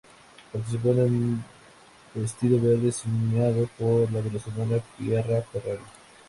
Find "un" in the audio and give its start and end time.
1.01-1.43